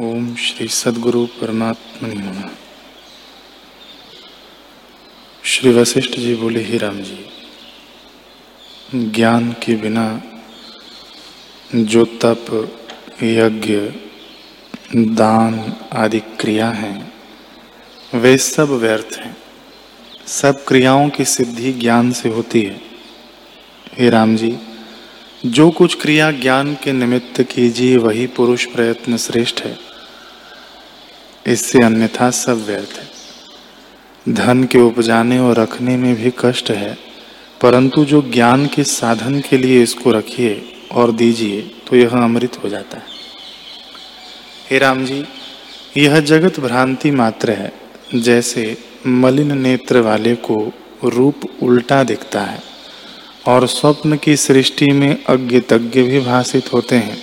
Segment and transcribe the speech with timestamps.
[0.00, 2.50] ओम श्री सदगुरु परमात्मा नमः।
[5.44, 7.26] श्री वशिष्ठ जी बोले, ही राम जी,
[8.94, 10.22] ज्ञान के बिना
[11.74, 12.78] जो तप,
[13.22, 13.76] यज्ञ,
[14.96, 17.12] दान आदि क्रिया हैं,
[18.14, 19.36] वे सब व्यर्थ हैं।
[20.26, 22.80] सब क्रियाओं की सिद्धि ज्ञान से होती है।
[23.98, 24.56] हे राम जी
[25.44, 29.76] जो कुछ क्रिया ज्ञान के निमित्त कीजिए, वही पुरुष प्रयत्न श्रेष्ठ है।
[31.46, 36.96] इससे अन्यथा सब व्यर्थ है। धन के उपजाने और रखने में भी कष्ट है,
[37.60, 42.68] परंतु जो ज्ञान के साधन के लिए इसको रखिए और दीजिए तो यह अमृत हो
[42.68, 43.04] जाता है।
[44.70, 45.24] हे राम जी,
[45.96, 47.72] यह जगत भ्रांति मात्र है,
[48.14, 50.72] जैसे मलिन नेत्र वाले को
[51.04, 52.73] रूप उल्टा दिखता है।
[53.46, 57.18] और स्वप्न की सृष्टि में अज्ञ तज्ञ भी भाषित होते हैं।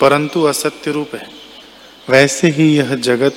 [0.00, 1.28] परंतु असत्य रूप है।
[2.10, 3.34] वैसे ही यह जगत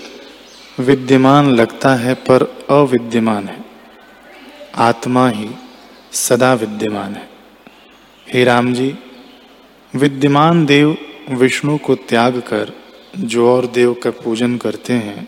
[0.79, 3.65] विद्यमान लगता है पर अविद्यमान है।
[4.75, 5.49] आत्मा ही
[6.11, 7.29] सदा विद्यमान है।
[8.33, 8.95] हे राम जी,
[9.95, 10.97] विद्यमान देव
[11.29, 12.71] विष्णु को त्याग कर
[13.19, 15.27] जो और देव का पूजन करते हैं,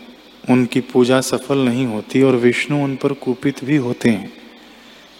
[0.50, 4.43] उनकी पूजा सफल नहीं होती और विष्णु उन पर कुपित भी होते हैं।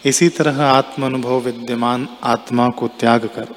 [0.05, 3.49] इसी तरह आत्म अनुभव विद्यमान आत्मा को त्याग कर,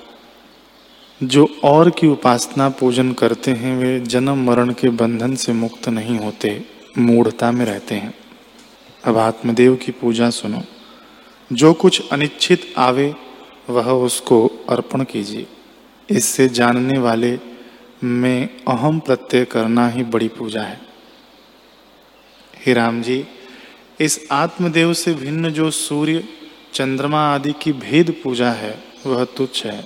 [1.23, 6.19] जो और की उपासना पूजन करते हैं, वे जन्म मरण के बंधन से मुक्त नहीं
[6.19, 6.65] होते,
[6.97, 8.13] मूढ़ता में रहते हैं।
[9.05, 10.61] अब आत्मदेव की पूजा सुनो।
[11.53, 13.15] जो कुछ अनिच्छित आवे,
[13.69, 15.47] वह उसको अर्पण कीजिए।
[16.09, 17.39] इससे जानने वाले
[18.03, 20.81] में अहम प्रत्यय करना ही बड़ी पूजा है।
[22.65, 23.25] हे राम जी
[24.01, 26.23] इस आत्मदेव से भिन्न जो सूर्य,
[26.73, 29.83] चंद्रमा आदि की भेद पूजा है, वह तुच्छ है।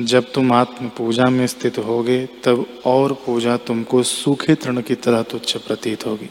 [0.00, 5.22] जब तुम आत्म पूजा में स्थित होगे, तब और पूजा तुमको सूखे तृण की तरह
[5.22, 6.30] तुच्छ प्रतीत होगी।